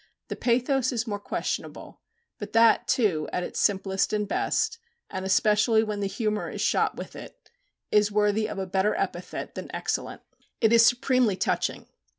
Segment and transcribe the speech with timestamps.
[0.29, 2.01] The pathos is more questionable,
[2.39, 4.79] but that too, at its simplest and best;
[5.11, 7.51] and especially when the humour is shot with it
[7.91, 10.23] is worthy of a better epithet than excellent.
[10.59, 11.85] It is supremely touching.